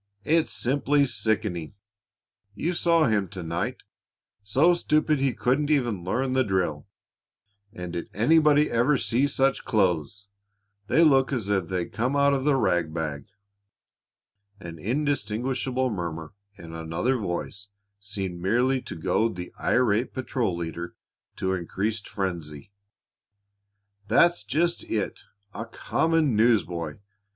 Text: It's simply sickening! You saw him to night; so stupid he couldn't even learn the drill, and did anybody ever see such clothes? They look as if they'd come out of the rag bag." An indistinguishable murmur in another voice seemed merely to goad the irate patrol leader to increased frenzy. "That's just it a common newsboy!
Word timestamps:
It's 0.23 0.51
simply 0.51 1.05
sickening! 1.05 1.75
You 2.55 2.73
saw 2.73 3.05
him 3.05 3.27
to 3.27 3.43
night; 3.43 3.83
so 4.43 4.73
stupid 4.73 5.19
he 5.19 5.35
couldn't 5.35 5.69
even 5.69 6.03
learn 6.03 6.33
the 6.33 6.43
drill, 6.43 6.87
and 7.71 7.93
did 7.93 8.09
anybody 8.11 8.67
ever 8.71 8.97
see 8.97 9.27
such 9.27 9.63
clothes? 9.63 10.27
They 10.87 11.03
look 11.03 11.31
as 11.31 11.49
if 11.49 11.67
they'd 11.67 11.93
come 11.93 12.15
out 12.15 12.33
of 12.33 12.45
the 12.45 12.55
rag 12.55 12.91
bag." 12.91 13.27
An 14.59 14.79
indistinguishable 14.79 15.91
murmur 15.91 16.33
in 16.55 16.73
another 16.73 17.15
voice 17.19 17.67
seemed 17.99 18.41
merely 18.41 18.81
to 18.81 18.95
goad 18.95 19.35
the 19.35 19.53
irate 19.61 20.15
patrol 20.15 20.57
leader 20.57 20.95
to 21.35 21.53
increased 21.53 22.09
frenzy. 22.09 22.71
"That's 24.07 24.43
just 24.43 24.83
it 24.85 25.19
a 25.53 25.65
common 25.67 26.35
newsboy! 26.35 26.97